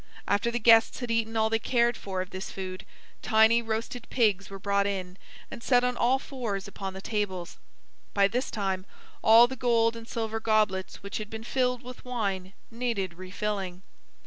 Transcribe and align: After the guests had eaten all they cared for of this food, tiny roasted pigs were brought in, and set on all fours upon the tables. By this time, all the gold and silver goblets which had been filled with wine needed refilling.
After 0.27 0.49
the 0.49 0.57
guests 0.57 0.97
had 0.99 1.11
eaten 1.11 1.37
all 1.37 1.51
they 1.51 1.59
cared 1.59 1.95
for 1.95 2.23
of 2.23 2.31
this 2.31 2.49
food, 2.49 2.87
tiny 3.21 3.61
roasted 3.61 4.07
pigs 4.09 4.49
were 4.49 4.57
brought 4.57 4.87
in, 4.87 5.15
and 5.51 5.61
set 5.61 5.83
on 5.83 5.95
all 5.95 6.17
fours 6.17 6.67
upon 6.67 6.93
the 6.95 7.01
tables. 7.01 7.59
By 8.15 8.27
this 8.27 8.49
time, 8.49 8.87
all 9.21 9.45
the 9.45 9.55
gold 9.55 9.95
and 9.95 10.07
silver 10.07 10.39
goblets 10.39 11.03
which 11.03 11.17
had 11.19 11.29
been 11.29 11.43
filled 11.43 11.83
with 11.83 12.03
wine 12.03 12.53
needed 12.71 13.13
refilling. 13.13 13.83